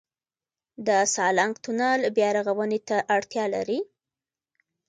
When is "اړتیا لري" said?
3.15-3.79